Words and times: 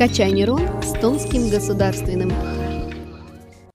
«Качай 0.00 0.32
нейрон» 0.32 0.62
с 0.82 0.98
Томским 0.98 1.50
государственным. 1.50 2.32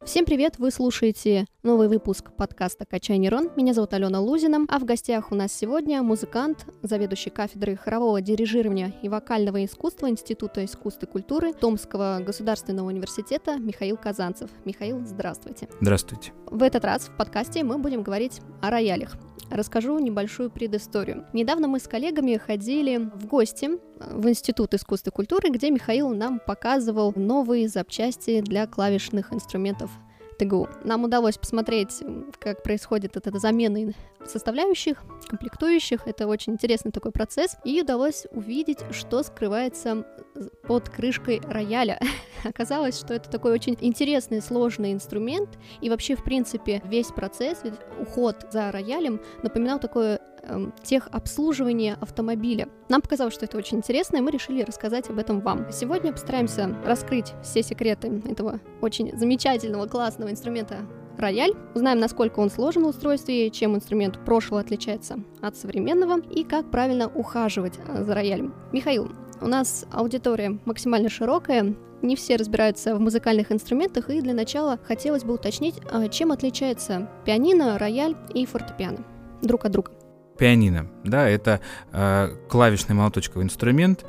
Всем 0.04 0.26
привет! 0.26 0.56
Вы 0.58 0.72
слушаете 0.72 1.46
новый 1.62 1.88
выпуск 1.88 2.32
подкаста 2.36 2.84
«Качай 2.88 3.20
нейрон». 3.20 3.52
Меня 3.56 3.76
зовут 3.76 3.94
Алена 3.94 4.20
Лузина, 4.20 4.66
а 4.68 4.80
в 4.80 4.86
гостях 4.86 5.32
у 5.32 5.36
нас 5.36 5.54
сегодня 5.54 6.02
музыкант, 6.02 6.66
заведующий 6.82 7.30
кафедрой 7.30 7.76
хорового 7.76 8.22
дирижирования 8.22 8.92
и 9.04 9.08
вокального 9.08 9.64
искусства 9.64 10.10
Института 10.10 10.66
искусств 10.66 11.04
и 11.04 11.06
культуры 11.06 11.54
Томского 11.54 12.20
государственного 12.26 12.88
университета 12.88 13.58
Михаил 13.58 13.96
Казанцев. 13.96 14.50
Михаил, 14.66 15.06
здравствуйте. 15.06 15.70
Здравствуйте. 15.80 16.32
В 16.48 16.64
этот 16.64 16.86
раз 16.86 17.04
в 17.04 17.16
подкасте 17.16 17.64
мы 17.64 17.78
будем 17.78 18.02
говорить 18.02 18.42
о 18.64 18.72
роялях. 18.72 19.16
Расскажу 19.52 20.00
небольшую 20.00 20.50
предысторию. 20.50 21.26
Недавно 21.34 21.68
мы 21.68 21.80
с 21.80 21.88
коллегами 21.88 22.38
ходили 22.38 22.98
в 22.98 23.28
гости 23.28 23.70
в 24.00 24.28
Институт 24.28 24.74
искусств 24.74 25.08
и 25.08 25.12
культуры, 25.12 25.50
где 25.50 25.70
Михаил 25.70 26.10
нам 26.10 26.40
показывал 26.40 27.14
новые 27.16 27.70
запчасти 27.70 28.42
для 28.42 28.68
клавишных 28.68 29.32
инструментов 29.32 29.92
ТГУ. 30.38 30.68
Нам 30.84 31.04
удалось 31.04 31.38
посмотреть, 31.38 32.04
как 32.40 32.64
происходит 32.64 33.18
эта 33.18 33.38
замена 33.40 33.94
составляющих, 34.26 35.04
комплектующих. 35.28 36.08
Это 36.08 36.28
очень 36.28 36.54
интересный 36.54 36.92
такой 36.92 37.12
процесс. 37.12 37.58
И 37.64 37.82
удалось 37.82 38.26
увидеть, 38.32 38.80
что 38.92 39.24
скрывается 39.24 40.06
под 40.68 40.90
крышкой 40.90 41.42
рояля. 41.48 42.00
Оказалось, 42.44 43.00
что 43.00 43.14
это 43.14 43.30
такой 43.30 43.54
очень 43.54 43.78
интересный, 43.80 44.42
сложный 44.42 44.94
инструмент. 44.94 45.50
И 45.82 45.90
вообще, 45.90 46.16
в 46.16 46.24
принципе, 46.24 46.82
весь 46.86 47.08
процесс, 47.08 47.62
уход 48.00 48.48
за 48.52 48.72
роялем 48.72 49.22
напоминал 49.44 49.80
такое 49.80 50.20
э, 50.48 50.72
техобслуживание 50.84 51.98
автомобиля. 52.02 52.70
Нам 52.90 53.02
показалось, 53.02 53.34
что 53.34 53.46
это 53.46 53.58
очень 53.58 53.78
интересно, 53.78 54.18
и 54.18 54.22
мы 54.22 54.32
решили 54.32 54.62
рассказать 54.64 55.10
об 55.10 55.20
этом 55.20 55.42
вам. 55.42 55.72
Сегодня 55.72 56.12
постараемся 56.12 56.76
раскрыть 56.86 57.34
все 57.44 57.64
секреты 57.64 58.22
этого 58.30 58.60
очень 58.82 59.18
замечательного, 59.18 59.88
классного 59.88 60.32
инструмента 60.32 60.80
рояль. 61.18 61.54
Узнаем, 61.74 62.00
насколько 62.00 62.40
он 62.40 62.50
сложен 62.50 62.84
в 62.84 62.88
устройстве, 62.88 63.50
чем 63.50 63.76
инструмент 63.76 64.24
прошлого 64.26 64.62
отличается 64.62 65.20
от 65.42 65.56
современного 65.56 66.20
и 66.20 66.44
как 66.44 66.70
правильно 66.72 67.08
ухаживать 67.08 67.80
э, 67.88 68.04
за 68.04 68.14
роялем. 68.14 68.54
Михаил, 68.72 69.12
у 69.42 69.48
нас 69.48 69.86
аудитория 69.92 70.60
максимально 70.66 71.10
широкая, 71.10 71.76
не 72.02 72.16
все 72.16 72.36
разбираются 72.36 72.96
в 72.96 73.00
музыкальных 73.00 73.52
инструментах, 73.52 74.10
и 74.10 74.22
для 74.22 74.34
начала 74.34 74.80
хотелось 74.84 75.24
бы 75.24 75.34
уточнить, 75.34 75.76
а 75.92 76.08
чем 76.08 76.32
отличается 76.32 77.10
пианино, 77.26 77.78
рояль 77.78 78.16
и 78.34 78.46
фортепиано 78.46 79.04
друг 79.42 79.66
от 79.66 79.72
друга. 79.72 79.92
Пианино, 80.38 80.88
да, 81.04 81.28
это 81.28 81.62
э, 81.92 82.36
клавишный 82.50 82.96
молоточковый 82.96 83.46
инструмент, 83.46 84.06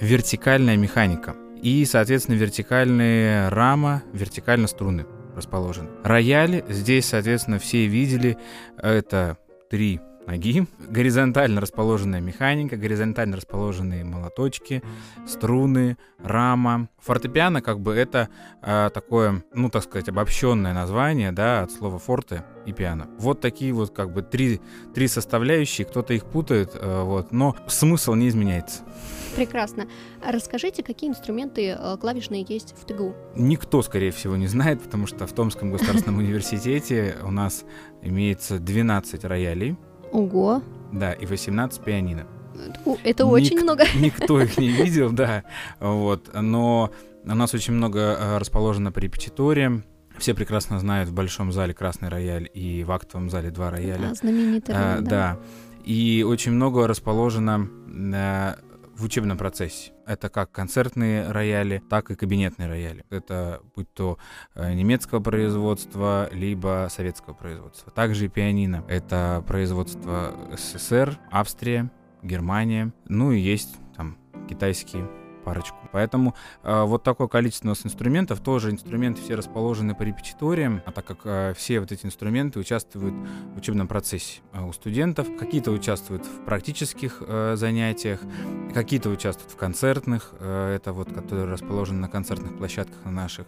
вертикальная 0.00 0.76
механика 0.76 1.34
и, 1.62 1.84
соответственно, 1.84 2.36
вертикальная 2.36 3.50
рама, 3.50 4.02
вертикально 4.12 4.68
струны 4.68 5.06
расположены. 5.34 5.88
Рояль, 6.04 6.64
здесь, 6.68 7.06
соответственно, 7.06 7.58
все 7.58 7.86
видели, 7.86 8.36
это 8.76 9.38
три 9.70 10.00
ноги, 10.28 10.66
горизонтально 10.78 11.60
расположенная 11.60 12.20
механика, 12.20 12.76
горизонтально 12.76 13.36
расположенные 13.36 14.04
молоточки, 14.04 14.82
струны, 15.26 15.96
рама. 16.22 16.88
Фортепиано 17.00 17.62
как 17.62 17.80
бы 17.80 17.94
это 17.94 18.28
э, 18.62 18.90
такое, 18.92 19.42
ну 19.54 19.70
так 19.70 19.84
сказать, 19.84 20.08
обобщенное 20.08 20.74
название, 20.74 21.32
да, 21.32 21.62
от 21.62 21.72
слова 21.72 21.98
форте 21.98 22.44
и 22.66 22.72
пиано. 22.72 23.08
Вот 23.18 23.40
такие 23.40 23.72
вот 23.72 23.90
как 23.90 24.12
бы 24.12 24.20
три, 24.20 24.60
три 24.94 25.08
составляющие, 25.08 25.86
кто-то 25.86 26.12
их 26.12 26.26
путает, 26.26 26.72
э, 26.74 27.02
вот, 27.02 27.32
но 27.32 27.56
смысл 27.66 28.12
не 28.12 28.28
изменяется. 28.28 28.82
Прекрасно. 29.34 29.88
Расскажите, 30.22 30.82
какие 30.82 31.08
инструменты 31.08 31.68
э, 31.68 31.96
клавишные 31.98 32.44
есть 32.46 32.74
в 32.78 32.84
ТГУ? 32.84 33.14
Никто, 33.34 33.80
скорее 33.80 34.10
всего, 34.10 34.36
не 34.36 34.46
знает, 34.46 34.82
потому 34.82 35.06
что 35.06 35.26
в 35.26 35.32
Томском 35.32 35.70
государственном 35.72 36.18
университете 36.18 37.16
у 37.22 37.30
нас 37.30 37.64
имеется 38.02 38.58
12 38.58 39.24
роялей, 39.24 39.78
Ого. 40.12 40.62
Да, 40.92 41.12
и 41.12 41.26
18 41.26 41.80
пианино. 41.82 42.26
Это 43.04 43.24
Ник- 43.24 43.32
очень 43.32 43.60
много. 43.60 43.84
Никто 43.94 44.40
их 44.40 44.58
не 44.58 44.68
видел, 44.68 45.12
да. 45.12 45.44
Вот. 45.80 46.30
Но 46.34 46.90
у 47.24 47.34
нас 47.34 47.54
очень 47.54 47.74
много 47.74 47.98
э, 47.98 48.38
расположено 48.38 48.90
по 48.92 48.98
репетиториям. 48.98 49.84
Все 50.18 50.34
прекрасно 50.34 50.80
знают 50.80 51.08
в 51.08 51.12
большом 51.12 51.52
зале 51.52 51.74
красный 51.74 52.08
рояль 52.08 52.48
и 52.52 52.82
в 52.82 52.90
актовом 52.90 53.30
зале 53.30 53.50
два 53.50 53.70
рояля. 53.70 54.10
А, 54.10 54.14
знаменитый 54.14 54.74
а, 54.76 55.00
да. 55.00 55.10
да. 55.10 55.38
И 55.84 56.24
очень 56.26 56.52
много 56.52 56.86
расположено 56.86 57.68
э, 57.88 58.54
в 58.98 59.04
учебном 59.04 59.38
процессе. 59.38 59.92
Это 60.06 60.28
как 60.28 60.50
концертные 60.50 61.30
рояли, 61.30 61.82
так 61.88 62.10
и 62.10 62.16
кабинетные 62.16 62.68
рояли. 62.68 63.04
Это 63.10 63.62
будь 63.74 63.92
то 63.94 64.18
э, 64.54 64.72
немецкого 64.74 65.20
производства, 65.20 66.28
либо 66.32 66.88
советского 66.90 67.34
производства. 67.34 67.92
Также 67.92 68.26
и 68.26 68.28
пианино. 68.28 68.84
Это 68.88 69.44
производство 69.46 70.34
СССР, 70.56 71.18
Австрия, 71.30 71.90
Германия. 72.22 72.92
Ну 73.06 73.32
и 73.32 73.38
есть 73.38 73.76
там 73.96 74.18
китайские 74.48 75.08
парочку. 75.44 75.77
Поэтому 75.92 76.34
э, 76.62 76.82
вот 76.82 77.02
такое 77.02 77.28
количество 77.28 77.68
у 77.68 77.70
нас 77.70 77.84
инструментов, 77.84 78.40
тоже 78.40 78.70
инструменты 78.70 79.22
все 79.22 79.34
расположены 79.34 79.94
по 79.94 80.02
репетиториям, 80.02 80.82
а 80.86 80.92
так 80.92 81.04
как 81.04 81.18
э, 81.24 81.54
все 81.56 81.80
вот 81.80 81.92
эти 81.92 82.06
инструменты 82.06 82.58
участвуют 82.58 83.14
в 83.54 83.58
учебном 83.58 83.88
процессе 83.88 84.40
э, 84.52 84.64
у 84.64 84.72
студентов, 84.72 85.28
какие-то 85.38 85.70
участвуют 85.70 86.24
в 86.26 86.44
практических 86.44 87.22
э, 87.26 87.54
занятиях, 87.56 88.20
какие-то 88.74 89.10
участвуют 89.10 89.52
в 89.52 89.56
концертных, 89.56 90.32
э, 90.38 90.74
это 90.76 90.92
вот 90.92 91.12
которые 91.12 91.46
расположены 91.46 92.00
на 92.00 92.08
концертных 92.08 92.56
площадках 92.56 93.04
на 93.04 93.10
наших, 93.10 93.46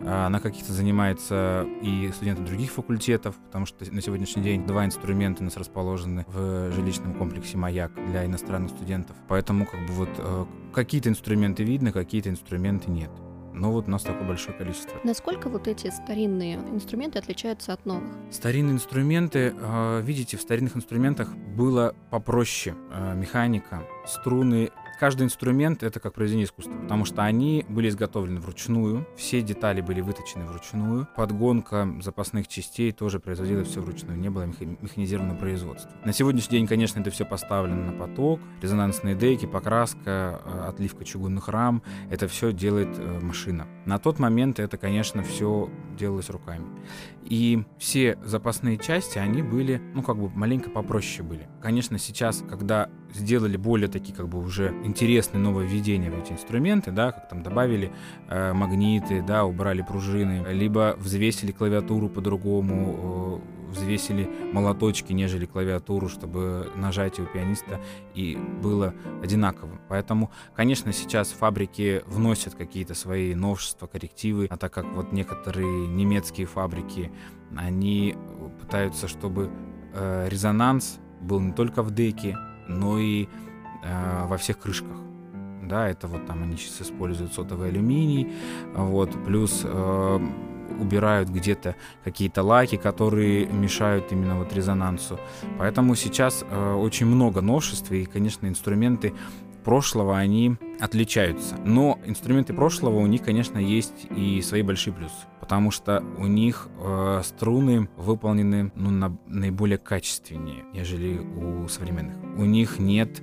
э, 0.00 0.28
на 0.28 0.40
каких-то 0.40 0.72
занимаются 0.72 1.66
и 1.82 2.10
студенты 2.14 2.42
других 2.42 2.70
факультетов, 2.72 3.36
потому 3.46 3.66
что 3.66 3.84
на 3.92 4.00
сегодняшний 4.00 4.42
день 4.42 4.66
два 4.66 4.84
инструмента 4.84 5.42
у 5.42 5.44
нас 5.44 5.56
расположены 5.56 6.24
в 6.28 6.72
жилищном 6.72 7.14
комплексе 7.14 7.56
«Маяк» 7.56 7.92
для 7.94 8.24
иностранных 8.24 8.70
студентов, 8.70 9.16
поэтому 9.28 9.66
как 9.66 9.80
бы 9.86 9.92
вот 9.92 10.10
э, 10.18 10.46
какие-то 10.72 11.08
инструменты 11.08 11.64
видно, 11.64 11.81
какие-то 11.90 12.28
инструменты 12.28 12.90
нет. 12.90 13.10
Но 13.54 13.70
вот 13.72 13.86
у 13.86 13.90
нас 13.90 14.02
такое 14.02 14.26
большое 14.26 14.56
количество. 14.56 14.98
Насколько 15.04 15.48
вот 15.48 15.68
эти 15.68 15.90
старинные 15.90 16.56
инструменты 16.56 17.18
отличаются 17.18 17.72
от 17.72 17.84
новых? 17.84 18.10
Старинные 18.30 18.74
инструменты, 18.74 19.54
а, 19.60 20.00
видите, 20.00 20.36
в 20.36 20.40
старинных 20.40 20.76
инструментах 20.76 21.34
было 21.36 21.94
попроще. 22.10 22.74
А, 22.90 23.14
механика, 23.14 23.82
струны 24.06 24.70
каждый 25.02 25.24
инструмент— 25.24 25.82
это 25.82 25.98
как 25.98 26.14
произведение 26.14 26.44
искусства, 26.44 26.74
потому 26.80 27.04
что 27.04 27.24
они 27.24 27.66
были 27.68 27.88
изготовлены 27.88 28.38
вручную, 28.38 29.04
все 29.16 29.42
детали 29.42 29.80
были 29.80 30.00
выточены 30.00 30.44
вручную, 30.44 31.08
подгонка 31.16 31.92
запасных 32.00 32.46
частей 32.46 32.92
тоже 32.92 33.18
производилась 33.18 33.66
все 33.66 33.80
вручную, 33.80 34.16
не 34.16 34.30
было 34.30 34.44
механизированного 34.44 35.36
производства. 35.36 35.90
На 36.04 36.12
сегодняшний 36.12 36.58
день, 36.58 36.68
конечно, 36.68 37.00
это 37.00 37.10
все 37.10 37.24
поставлено 37.24 37.90
на 37.90 37.98
поток, 37.98 38.38
резонансные 38.60 39.16
деки, 39.16 39.44
покраска, 39.44 40.40
э, 40.44 40.66
отливка 40.68 41.04
чугунных 41.04 41.48
рам— 41.48 41.82
это 42.08 42.28
все 42.28 42.52
делает 42.52 42.96
э, 42.96 43.18
машина. 43.20 43.66
На 43.86 43.98
тот 43.98 44.20
момент 44.20 44.60
это, 44.60 44.78
конечно, 44.78 45.24
все 45.24 45.68
делалось 45.98 46.30
руками. 46.30 46.64
И 47.24 47.64
все 47.78 48.18
запасные 48.24 48.78
части, 48.78 49.18
они 49.18 49.42
были, 49.42 49.80
ну, 49.94 50.02
как 50.02 50.18
бы 50.18 50.28
маленько 50.30 50.70
попроще 50.70 51.26
были. 51.26 51.48
Конечно, 51.60 51.98
сейчас, 51.98 52.42
когда 52.48 52.88
сделали 53.14 53.56
более 53.56 53.88
такие, 53.88 54.14
как 54.14 54.28
бы 54.28 54.38
уже 54.38 54.74
интересные 54.84 55.40
нововведения 55.40 56.10
в 56.10 56.18
эти 56.18 56.32
инструменты, 56.32 56.90
да, 56.90 57.12
как 57.12 57.28
там 57.28 57.42
добавили 57.42 57.92
э, 58.28 58.52
магниты, 58.52 59.22
да, 59.22 59.44
убрали 59.44 59.82
пружины, 59.82 60.44
либо 60.52 60.96
взвесили 60.98 61.52
клавиатуру 61.52 62.08
по-другому, 62.08 63.40
э, 63.58 63.61
взвесили 63.72 64.30
молоточки, 64.52 65.12
нежели 65.12 65.46
клавиатуру, 65.46 66.08
чтобы 66.08 66.70
нажатие 66.76 67.26
у 67.26 67.28
пианиста 67.28 67.80
и 68.14 68.36
было 68.36 68.94
одинаковым. 69.22 69.80
Поэтому, 69.88 70.30
конечно, 70.54 70.92
сейчас 70.92 71.32
фабрики 71.32 72.02
вносят 72.06 72.54
какие-то 72.54 72.94
свои 72.94 73.34
новшества, 73.34 73.86
коррективы, 73.86 74.46
а 74.50 74.56
так 74.56 74.72
как 74.72 74.86
вот 74.94 75.12
некоторые 75.12 75.88
немецкие 75.88 76.46
фабрики, 76.46 77.10
они 77.56 78.16
пытаются, 78.60 79.08
чтобы 79.08 79.50
э, 79.94 80.28
резонанс 80.28 80.98
был 81.20 81.40
не 81.40 81.52
только 81.52 81.82
в 81.82 81.92
деке, 81.92 82.36
но 82.68 82.98
и 82.98 83.26
э, 83.82 84.26
во 84.26 84.36
всех 84.36 84.58
крышках. 84.58 84.96
Да, 85.62 85.88
это 85.88 86.06
вот 86.08 86.26
там 86.26 86.42
они 86.42 86.56
сейчас 86.56 86.88
используют 86.88 87.32
сотовый 87.32 87.68
алюминий, 87.68 88.32
вот, 88.74 89.10
плюс 89.24 89.62
э, 89.64 90.18
убирают 90.72 91.28
где-то 91.28 91.76
какие-то 92.04 92.42
лаки, 92.42 92.76
которые 92.76 93.46
мешают 93.46 94.12
именно 94.12 94.38
вот 94.38 94.52
резонансу. 94.52 95.18
Поэтому 95.58 95.94
сейчас 95.94 96.44
э, 96.48 96.74
очень 96.74 97.06
много 97.06 97.40
новшеств, 97.40 97.90
и, 97.92 98.04
конечно, 98.04 98.46
инструменты 98.46 99.12
прошлого, 99.62 100.18
они 100.18 100.56
отличаются. 100.80 101.56
Но 101.64 101.98
инструменты 102.04 102.52
прошлого, 102.52 102.98
у 102.98 103.06
них, 103.06 103.22
конечно, 103.22 103.58
есть 103.58 104.06
и 104.10 104.42
свои 104.42 104.62
большие 104.62 104.92
плюсы. 104.92 105.14
Потому 105.40 105.70
что 105.70 106.04
у 106.18 106.26
них 106.26 106.68
э, 106.78 107.22
струны 107.24 107.88
выполнены 107.96 108.72
ну, 108.74 108.90
на, 108.90 109.16
наиболее 109.26 109.78
качественнее, 109.78 110.64
нежели 110.72 111.18
у 111.18 111.68
современных. 111.68 112.16
У 112.36 112.44
них 112.44 112.78
нет 112.78 113.22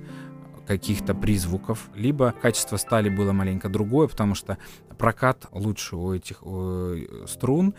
каких-то 0.70 1.16
призвуков, 1.16 1.90
либо 1.96 2.30
качество 2.30 2.76
стали 2.76 3.08
было 3.08 3.32
маленько 3.32 3.68
другое, 3.68 4.06
потому 4.06 4.36
что 4.36 4.56
прокат 4.98 5.48
лучше 5.50 5.96
у 5.96 6.14
этих 6.14 6.46
у 6.46 6.94
струн, 7.26 7.74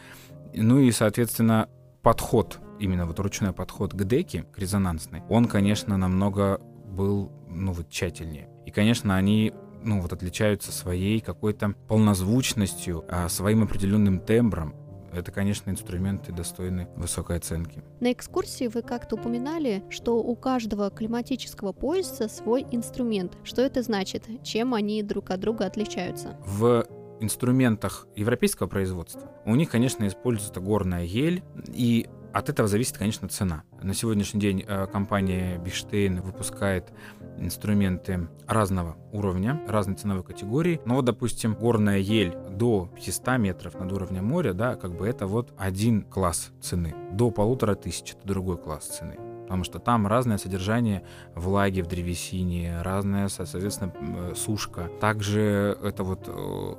ну 0.53 0.77
и, 0.77 0.91
соответственно, 0.91 1.69
подход, 2.01 2.59
именно 2.81 3.05
вот 3.05 3.17
ручной 3.21 3.53
подход 3.53 3.93
к 3.93 4.03
деке, 4.03 4.43
к 4.53 4.59
резонансной, 4.59 5.23
он, 5.29 5.45
конечно, 5.45 5.95
намного 5.95 6.59
был, 6.85 7.31
ну 7.47 7.71
вот, 7.71 7.89
тщательнее. 7.89 8.49
И, 8.65 8.71
конечно, 8.71 9.15
они 9.15 9.53
ну, 9.83 10.01
вот 10.01 10.11
отличаются 10.11 10.73
своей 10.73 11.21
какой-то 11.21 11.75
полнозвучностью, 11.87 13.05
а, 13.07 13.29
своим 13.29 13.63
определенным 13.63 14.19
тембром. 14.19 14.75
Это, 15.13 15.31
конечно, 15.31 15.69
инструменты 15.69 16.31
достойны 16.31 16.87
высокой 16.95 17.37
оценки. 17.37 17.83
На 17.99 18.11
экскурсии 18.11 18.67
вы 18.67 18.81
как-то 18.81 19.15
упоминали, 19.15 19.83
что 19.89 20.17
у 20.17 20.35
каждого 20.35 20.89
климатического 20.89 21.73
пояса 21.73 22.27
свой 22.27 22.65
инструмент. 22.71 23.37
Что 23.43 23.61
это 23.61 23.81
значит? 23.83 24.25
Чем 24.43 24.73
они 24.73 25.03
друг 25.03 25.31
от 25.31 25.39
друга 25.39 25.65
отличаются? 25.65 26.37
В 26.45 26.87
инструментах 27.19 28.07
европейского 28.15 28.67
производства 28.67 29.31
у 29.45 29.55
них, 29.55 29.69
конечно, 29.69 30.07
используется 30.07 30.59
горная 30.59 31.03
ель, 31.03 31.43
и 31.67 32.07
от 32.33 32.49
этого 32.49 32.67
зависит, 32.67 32.97
конечно, 32.97 33.27
цена. 33.27 33.63
На 33.81 33.93
сегодняшний 33.93 34.39
день 34.39 34.63
э, 34.65 34.87
компания 34.87 35.57
Биштейн 35.57 36.21
выпускает 36.21 36.91
инструменты 37.37 38.29
разного 38.47 38.95
уровня, 39.11 39.61
разной 39.67 39.95
ценовой 39.95 40.23
категории. 40.23 40.79
Но 40.85 40.95
вот, 40.95 41.05
допустим, 41.05 41.55
горная 41.55 41.97
ель 41.97 42.35
до 42.51 42.89
500 42.95 43.37
метров 43.37 43.79
над 43.79 43.91
уровнем 43.91 44.25
моря, 44.25 44.53
да, 44.53 44.75
как 44.75 44.95
бы 44.95 45.07
это 45.07 45.27
вот 45.27 45.53
один 45.57 46.03
класс 46.03 46.51
цены. 46.61 46.95
До 47.11 47.31
полутора 47.31 47.75
тысяч 47.75 48.13
это 48.13 48.27
другой 48.27 48.57
класс 48.57 48.85
цены 48.85 49.17
потому 49.51 49.65
что 49.65 49.79
там 49.79 50.07
разное 50.07 50.37
содержание 50.37 51.03
влаги 51.35 51.81
в 51.81 51.87
древесине, 51.87 52.81
разная, 52.83 53.27
соответственно, 53.27 53.91
э, 53.99 54.33
сушка. 54.33 54.89
Также 55.01 55.77
это 55.83 56.05
вот, 56.05 56.23
э, 56.27 56.75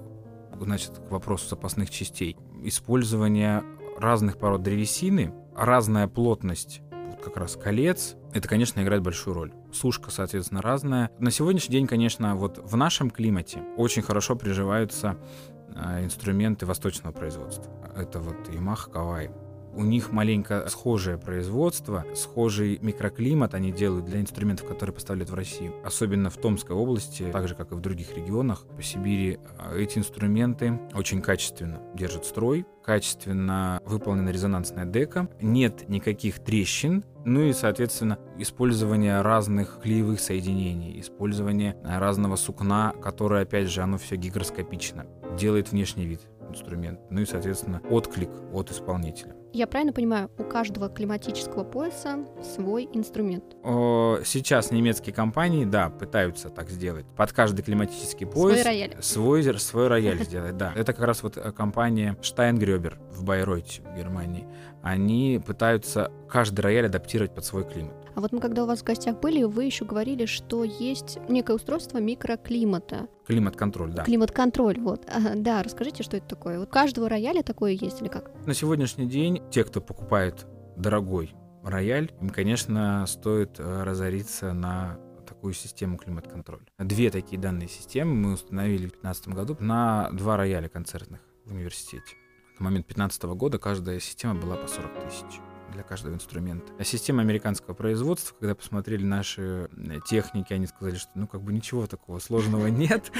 значит, 0.58 0.92
к 1.06 1.10
вопросу 1.10 1.50
запасных 1.50 1.90
частей. 1.90 2.38
Использование 2.62 3.62
разных 3.98 4.38
пород 4.38 4.62
древесины, 4.62 5.34
разная 5.54 6.08
плотность 6.08 6.82
как 7.22 7.36
раз 7.36 7.56
колец, 7.56 8.16
это, 8.34 8.48
конечно, 8.48 8.80
играет 8.80 9.02
большую 9.02 9.34
роль. 9.34 9.52
Сушка, 9.72 10.10
соответственно, 10.10 10.60
разная. 10.60 11.10
На 11.18 11.30
сегодняшний 11.30 11.72
день, 11.72 11.86
конечно, 11.86 12.34
вот 12.34 12.58
в 12.58 12.76
нашем 12.76 13.10
климате 13.10 13.62
очень 13.76 14.02
хорошо 14.02 14.36
приживаются 14.36 15.16
э, 15.74 16.04
инструменты 16.04 16.66
восточного 16.66 17.12
производства. 17.12 17.72
Это 17.94 18.20
вот 18.20 18.48
Yamaha 18.48 18.90
Kawai 18.92 19.41
у 19.74 19.82
них 19.82 20.12
маленько 20.12 20.66
схожее 20.68 21.18
производство, 21.18 22.04
схожий 22.14 22.78
микроклимат 22.80 23.54
они 23.54 23.72
делают 23.72 24.04
для 24.04 24.20
инструментов, 24.20 24.66
которые 24.66 24.94
поставляют 24.94 25.30
в 25.30 25.34
Россию. 25.34 25.74
Особенно 25.84 26.30
в 26.30 26.36
Томской 26.36 26.76
области, 26.76 27.28
так 27.32 27.48
же, 27.48 27.54
как 27.54 27.72
и 27.72 27.74
в 27.74 27.80
других 27.80 28.16
регионах 28.16 28.66
по 28.76 28.82
Сибири, 28.82 29.38
а, 29.58 29.74
эти 29.76 29.98
инструменты 29.98 30.78
очень 30.94 31.22
качественно 31.22 31.80
держат 31.94 32.24
строй, 32.24 32.66
качественно 32.84 33.80
выполнена 33.84 34.30
резонансная 34.30 34.84
дека, 34.84 35.28
нет 35.40 35.88
никаких 35.88 36.40
трещин, 36.40 37.04
ну 37.24 37.42
и, 37.42 37.52
соответственно, 37.52 38.18
использование 38.38 39.20
разных 39.20 39.80
клеевых 39.80 40.20
соединений, 40.20 41.00
использование 41.00 41.76
разного 41.84 42.36
сукна, 42.36 42.92
которое, 43.02 43.42
опять 43.42 43.68
же, 43.68 43.82
оно 43.82 43.98
все 43.98 44.16
гигроскопично, 44.16 45.06
делает 45.38 45.70
внешний 45.70 46.06
вид 46.06 46.20
инструмент, 46.48 47.00
ну 47.10 47.20
и, 47.20 47.26
соответственно, 47.26 47.80
отклик 47.90 48.30
от 48.52 48.70
исполнителя. 48.70 49.36
Я 49.52 49.66
правильно 49.66 49.92
понимаю, 49.92 50.30
у 50.38 50.44
каждого 50.44 50.88
климатического 50.88 51.62
пояса 51.62 52.24
свой 52.42 52.88
инструмент? 52.92 53.44
Сейчас 54.24 54.70
немецкие 54.70 55.14
компании, 55.14 55.66
да, 55.66 55.90
пытаются 55.90 56.48
так 56.48 56.70
сделать. 56.70 57.04
Под 57.16 57.32
каждый 57.32 57.62
климатический 57.62 58.26
пояс 58.26 58.60
свой 58.60 58.62
рояль, 58.62 58.96
свой, 59.00 59.42
свой 59.58 59.88
рояль 59.88 60.24
сделать, 60.24 60.56
да. 60.56 60.72
Это 60.74 60.94
как 60.94 61.04
раз 61.04 61.22
вот 61.22 61.36
э, 61.36 61.52
компания 61.52 62.16
Steingröber 62.22 62.94
в 63.12 63.24
Байройте, 63.24 63.82
в 63.82 63.96
Германии. 63.96 64.46
Они 64.82 65.40
пытаются 65.44 66.10
каждый 66.30 66.60
рояль 66.62 66.86
адаптировать 66.86 67.34
под 67.34 67.44
свой 67.44 67.64
климат. 67.64 68.01
А 68.14 68.20
вот 68.20 68.32
мы 68.32 68.40
когда 68.40 68.64
у 68.64 68.66
вас 68.66 68.80
в 68.80 68.84
гостях 68.84 69.20
были, 69.20 69.42
вы 69.44 69.64
еще 69.64 69.84
говорили, 69.84 70.26
что 70.26 70.64
есть 70.64 71.18
некое 71.28 71.56
устройство 71.56 71.98
микроклимата. 71.98 73.08
Климат-контроль, 73.26 73.92
да. 73.92 74.04
Климат-контроль, 74.04 74.78
вот. 74.80 75.06
Ага, 75.12 75.32
да, 75.36 75.62
расскажите, 75.62 76.02
что 76.02 76.16
это 76.16 76.26
такое. 76.26 76.58
Вот 76.58 76.68
у 76.68 76.70
каждого 76.70 77.08
рояля 77.08 77.42
такое 77.42 77.72
есть 77.72 78.00
или 78.00 78.08
как? 78.08 78.30
На 78.46 78.54
сегодняшний 78.54 79.06
день 79.06 79.42
те, 79.50 79.64
кто 79.64 79.80
покупает 79.80 80.46
дорогой 80.76 81.34
рояль, 81.62 82.10
им, 82.20 82.30
конечно, 82.30 83.04
стоит 83.06 83.58
э, 83.58 83.82
разориться 83.82 84.52
на 84.52 84.98
такую 85.26 85.54
систему 85.54 85.96
климат-контроль. 85.96 86.66
Две 86.78 87.10
такие 87.10 87.40
данные 87.40 87.68
системы 87.68 88.14
мы 88.14 88.32
установили 88.34 88.86
в 88.86 89.00
2015 89.02 89.28
году 89.28 89.56
на 89.60 90.10
два 90.12 90.36
рояля 90.36 90.68
концертных 90.68 91.20
в 91.46 91.52
университете. 91.52 92.16
На 92.58 92.66
момент 92.66 92.86
2015 92.86 93.22
года 93.24 93.58
каждая 93.58 93.98
система 94.00 94.34
была 94.34 94.56
по 94.56 94.68
40 94.68 95.04
тысяч 95.06 95.40
для 95.72 95.82
каждого 95.82 96.14
инструмента. 96.14 96.72
А 96.78 96.84
система 96.84 97.22
американского 97.22 97.74
производства, 97.74 98.36
когда 98.38 98.54
посмотрели 98.54 99.04
наши 99.04 99.68
э, 99.76 100.00
техники, 100.06 100.52
они 100.52 100.66
сказали, 100.66 100.96
что 100.96 101.10
ну 101.14 101.26
как 101.26 101.42
бы 101.42 101.52
ничего 101.52 101.86
такого 101.86 102.18
сложного 102.18 102.66
нет. 102.68 103.10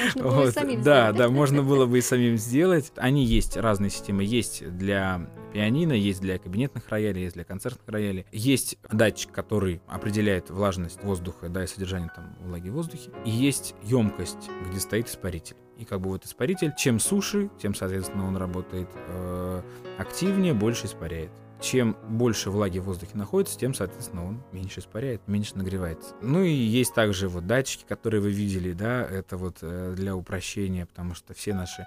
Да, 0.85 1.13
да, 1.13 1.29
можно 1.29 1.63
было 1.63 1.87
бы 1.87 1.99
и 1.99 2.01
самим 2.01 2.37
сделать. 2.37 2.93
Они 2.97 3.25
есть, 3.25 3.57
разные 3.57 3.91
системы 3.91 4.25
есть 4.25 4.69
для 4.77 5.29
пианино, 5.53 5.93
есть 5.93 6.21
для 6.21 6.39
кабинетных 6.39 6.89
роялей, 6.89 7.23
есть 7.23 7.35
для 7.35 7.45
концертных 7.45 7.89
роялей. 7.89 8.27
Есть 8.33 8.79
датчик, 8.91 9.33
который 9.33 9.81
определяет 9.87 10.51
влажность 10.51 11.03
воздуха, 11.03 11.49
да, 11.49 11.65
и 11.65 11.67
содержание 11.67 12.11
там 12.15 12.37
влаги 12.41 12.69
в 12.69 12.75
воздухе. 12.75 13.11
И 13.25 13.31
есть 13.31 13.75
емкость, 13.83 14.51
где 14.69 14.81
стоит 14.81 15.09
испаритель. 15.09 15.57
И 15.79 15.85
как 15.85 16.01
бы 16.01 16.11
вот 16.11 16.25
испаритель, 16.25 16.73
чем 16.77 17.01
суше, 17.01 17.51
тем, 17.61 17.75
соответственно, 17.75 18.27
он 18.27 18.37
работает 18.37 18.89
э, 18.95 19.63
активнее, 19.99 20.55
больше 20.55 20.87
испаряет 20.87 21.31
чем 21.63 21.97
больше 22.09 22.51
влаги 22.51 22.79
в 22.79 22.85
воздухе 22.85 23.13
находится, 23.15 23.59
тем, 23.59 23.73
соответственно, 23.73 24.27
он 24.27 24.43
меньше 24.53 24.81
испаряет, 24.81 25.27
меньше 25.27 25.57
нагревается. 25.57 26.15
Ну 26.21 26.43
и 26.43 26.53
есть 26.53 26.93
также 26.93 27.29
вот 27.29 27.47
датчики, 27.47 27.85
которые 27.89 28.21
вы 28.21 28.31
видели, 28.31 28.73
да, 28.73 29.03
это 29.03 29.37
вот 29.37 29.59
э, 29.63 29.95
для 29.97 30.15
упрощения, 30.17 30.87
потому 30.87 31.15
что 31.15 31.33
все 31.35 31.55
наши 31.55 31.87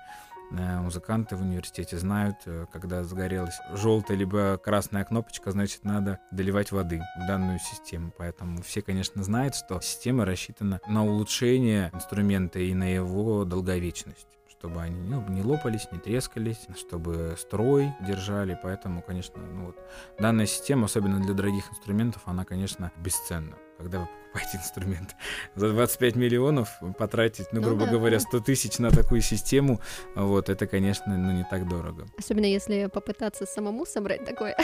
э, 0.52 0.80
музыканты 0.80 1.36
в 1.36 1.42
университете 1.42 1.98
знают, 1.98 2.38
э, 2.46 2.66
когда 2.72 3.04
загорелась 3.04 3.60
желтая 3.74 4.18
либо 4.18 4.58
красная 4.58 5.04
кнопочка, 5.04 5.52
значит, 5.52 5.84
надо 5.84 6.20
доливать 6.32 6.72
воды 6.72 7.02
в 7.22 7.28
данную 7.28 7.60
систему. 7.60 8.12
Поэтому 8.18 8.62
все, 8.62 8.82
конечно, 8.82 9.24
знают, 9.24 9.56
что 9.56 9.82
система 9.82 10.26
рассчитана 10.26 10.80
на 10.88 11.06
улучшение 11.06 11.92
инструмента 11.94 12.60
и 12.60 12.74
на 12.74 12.92
его 12.92 13.44
долговечность 13.44 14.28
чтобы 14.66 14.82
они 14.82 15.00
ну, 15.00 15.24
не 15.30 15.44
лопались, 15.44 15.88
не 15.92 16.00
трескались, 16.00 16.68
чтобы 16.76 17.36
строй 17.38 17.94
держали. 18.02 18.58
Поэтому, 18.64 19.04
конечно, 19.04 19.40
ну 19.40 19.68
вот, 19.68 19.78
данная 20.18 20.48
система, 20.48 20.86
особенно 20.86 21.20
для 21.20 21.36
дорогих 21.36 21.70
инструментов, 21.70 22.24
она, 22.26 22.46
конечно, 22.46 22.92
бесценна. 22.98 23.56
Когда 23.78 24.00
вы 24.00 24.08
покупаете 24.36 24.58
инструмент 24.64 25.16
за 25.56 25.70
25 25.70 26.16
миллионов, 26.16 26.80
потратить, 26.98 27.48
ну, 27.52 27.62
ну 27.62 27.68
грубо 27.68 27.86
ну, 27.86 27.92
да, 27.92 27.92
говоря, 27.98 28.20
100 28.20 28.40
тысяч 28.42 28.80
на 28.80 28.92
такую 28.92 29.22
систему, 29.22 29.80
вот, 30.16 30.50
это, 30.50 30.68
конечно, 30.68 31.18
ну, 31.18 31.32
не 31.32 31.46
так 31.50 31.68
дорого. 31.68 32.06
Особенно 32.18 32.46
если 32.46 32.88
попытаться 32.88 33.46
самому 33.46 33.86
собрать 33.86 34.26
такое, 34.26 34.56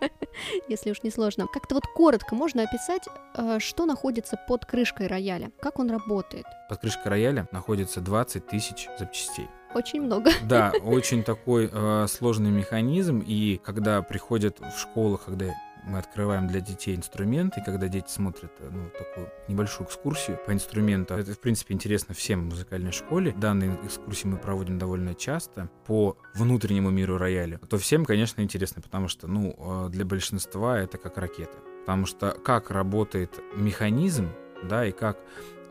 если 0.68 0.90
уж 0.90 1.02
не 1.02 1.10
сложно. 1.10 1.46
Как-то 1.46 1.74
вот 1.74 1.86
коротко 1.86 2.34
можно 2.34 2.62
описать, 2.62 3.04
э, 3.36 3.58
что 3.60 3.86
находится 3.86 4.36
под 4.48 4.64
крышкой 4.64 5.06
рояля, 5.06 5.52
как 5.60 5.78
он 5.78 5.90
работает? 5.90 6.46
Под 6.68 6.80
крышкой 6.80 7.10
рояля 7.10 7.48
находится 7.52 8.00
20 8.00 8.46
тысяч 8.46 8.88
запчастей 8.98 9.48
очень 9.74 10.02
много. 10.02 10.30
Да, 10.44 10.72
очень 10.84 11.24
такой 11.24 11.68
э, 11.72 12.06
сложный 12.08 12.50
механизм, 12.50 13.18
и 13.26 13.56
когда 13.56 14.02
приходят 14.02 14.60
в 14.60 14.78
школу, 14.78 15.18
когда 15.18 15.46
мы 15.86 15.98
открываем 15.98 16.46
для 16.46 16.60
детей 16.60 16.96
инструменты, 16.96 17.60
и 17.60 17.64
когда 17.64 17.88
дети 17.88 18.08
смотрят 18.08 18.52
э, 18.58 18.70
ну, 18.70 18.90
такую 18.90 19.30
небольшую 19.48 19.86
экскурсию 19.86 20.38
по 20.44 20.52
инструменту, 20.52 21.14
это, 21.14 21.34
в 21.34 21.40
принципе, 21.40 21.74
интересно 21.74 22.14
всем 22.14 22.42
в 22.42 22.44
музыкальной 22.50 22.92
школе. 22.92 23.34
Данные 23.36 23.78
экскурсии 23.84 24.26
мы 24.26 24.38
проводим 24.38 24.78
довольно 24.78 25.14
часто 25.14 25.68
по 25.86 26.16
внутреннему 26.34 26.90
миру 26.90 27.18
рояля. 27.18 27.58
То 27.58 27.78
всем, 27.78 28.04
конечно, 28.04 28.40
интересно, 28.40 28.82
потому 28.82 29.08
что, 29.08 29.26
ну, 29.26 29.54
э, 29.86 29.90
для 29.90 30.04
большинства 30.04 30.78
это 30.78 30.98
как 30.98 31.18
ракета. 31.18 31.58
Потому 31.80 32.06
что 32.06 32.30
как 32.30 32.70
работает 32.70 33.38
механизм, 33.54 34.30
да, 34.62 34.86
и 34.86 34.92
как 34.92 35.18